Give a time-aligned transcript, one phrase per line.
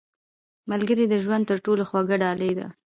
[0.71, 2.67] •ملګری د ژوند تر ټولو خوږه ډالۍ ده.